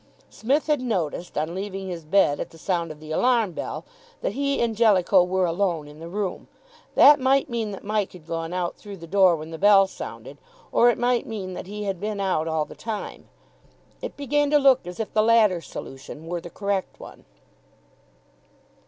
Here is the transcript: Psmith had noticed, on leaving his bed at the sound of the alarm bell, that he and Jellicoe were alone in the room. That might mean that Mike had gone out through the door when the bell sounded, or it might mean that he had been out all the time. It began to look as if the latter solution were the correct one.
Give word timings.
Psmith 0.31 0.65
had 0.65 0.81
noticed, 0.81 1.37
on 1.37 1.53
leaving 1.53 1.87
his 1.87 2.05
bed 2.05 2.39
at 2.39 2.49
the 2.49 2.57
sound 2.57 2.91
of 2.91 2.99
the 2.99 3.11
alarm 3.11 3.51
bell, 3.51 3.85
that 4.21 4.31
he 4.31 4.59
and 4.59 4.75
Jellicoe 4.75 5.23
were 5.23 5.45
alone 5.45 5.87
in 5.87 5.99
the 5.99 6.09
room. 6.09 6.47
That 6.95 7.19
might 7.19 7.51
mean 7.51 7.69
that 7.69 7.83
Mike 7.83 8.13
had 8.13 8.25
gone 8.25 8.51
out 8.51 8.77
through 8.77 8.97
the 8.97 9.05
door 9.05 9.35
when 9.35 9.51
the 9.51 9.59
bell 9.59 9.85
sounded, 9.85 10.39
or 10.71 10.89
it 10.89 10.97
might 10.97 11.27
mean 11.27 11.53
that 11.53 11.67
he 11.67 11.83
had 11.83 11.99
been 11.99 12.19
out 12.19 12.47
all 12.47 12.65
the 12.65 12.73
time. 12.73 13.29
It 14.01 14.17
began 14.17 14.49
to 14.49 14.57
look 14.57 14.87
as 14.87 14.99
if 14.99 15.13
the 15.13 15.21
latter 15.21 15.61
solution 15.61 16.25
were 16.25 16.41
the 16.41 16.49
correct 16.49 16.99
one. 16.99 17.25